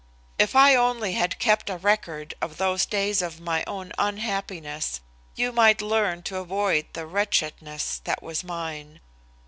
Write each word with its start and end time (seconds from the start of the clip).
If 0.39 0.55
I 0.55 0.73
only 0.73 1.11
had 1.13 1.37
kept 1.37 1.69
a 1.69 1.77
record 1.77 2.33
of 2.41 2.57
those 2.57 2.87
days 2.87 3.21
of 3.21 3.39
my 3.39 3.63
own 3.67 3.93
unhappiness, 3.99 4.99
you 5.35 5.51
might 5.51 5.79
learn 5.79 6.23
to 6.23 6.37
avoid 6.37 6.87
the 6.93 7.05
wretchedness 7.05 8.01
that 8.05 8.23
was 8.23 8.43
mine. 8.43 8.99